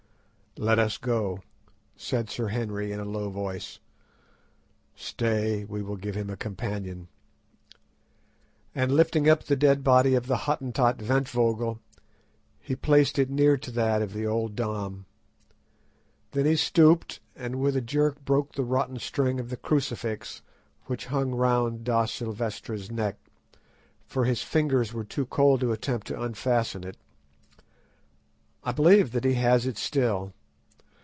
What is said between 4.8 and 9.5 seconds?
"stay, we will give him a companion," and lifting up